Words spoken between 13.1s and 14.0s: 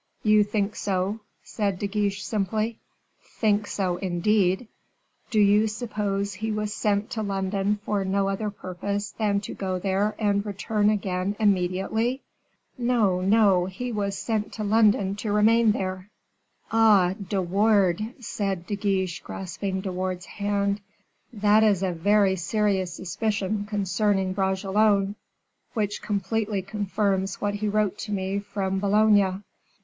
no; he